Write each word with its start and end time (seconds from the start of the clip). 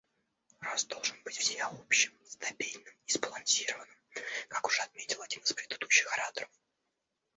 Рост 0.61 0.87
должен 0.87 1.15
быть 1.21 1.37
всеобщим, 1.37 2.11
стабильным 2.25 2.91
и 3.05 3.11
сбалансированным, 3.11 3.97
как 4.47 4.65
уже 4.65 4.81
отметил 4.81 5.21
один 5.21 5.41
из 5.43 5.53
предыдущих 5.53 6.11
ораторов. 6.13 6.49